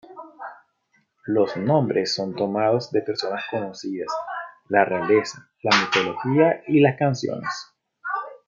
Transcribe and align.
Los 1.27 1.57
nombres 1.57 2.15
son 2.15 2.35
tomados 2.35 2.89
de 2.91 3.03
personas 3.03 3.43
conocidas, 3.51 4.07
la 4.67 4.83
realeza, 4.83 5.51
la 5.61 5.77
mitología 5.79 6.63
y 6.67 6.79
las 6.79 6.97
canciones. 6.97 7.71